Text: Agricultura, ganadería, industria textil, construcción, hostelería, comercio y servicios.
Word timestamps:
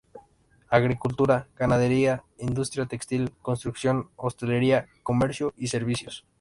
Agricultura, 0.69 1.47
ganadería, 1.55 2.23
industria 2.39 2.87
textil, 2.87 3.33
construcción, 3.43 4.09
hostelería, 4.15 4.87
comercio 5.03 5.53
y 5.55 5.67
servicios. 5.67 6.25